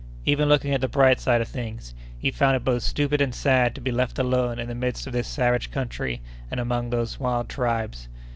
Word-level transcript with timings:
Even 0.25 0.49
looking 0.49 0.73
at 0.73 0.81
the 0.81 0.87
bright 0.87 1.19
side 1.19 1.41
of 1.41 1.47
things, 1.47 1.93
he 2.17 2.31
found 2.31 2.55
it 2.55 2.63
both 2.65 2.81
stupid 2.81 3.21
and 3.21 3.35
sad 3.35 3.75
to 3.75 3.81
be 3.81 3.91
left 3.91 4.17
alone 4.17 4.57
in 4.57 4.67
the 4.67 4.73
midst 4.73 5.05
of 5.05 5.13
this 5.13 5.27
savage 5.27 5.69
country 5.69 6.21
and 6.49 6.59
among 6.59 6.89
these 6.89 7.19
wild 7.19 7.47
tribes. 7.47 8.07